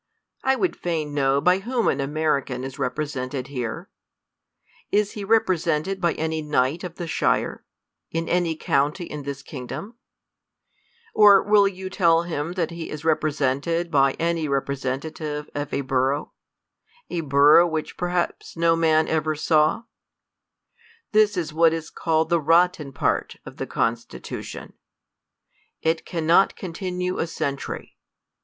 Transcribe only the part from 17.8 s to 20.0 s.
perhaps no man ever saw?